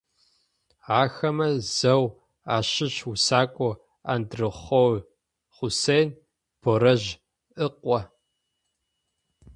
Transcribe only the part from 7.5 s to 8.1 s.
ыкъо.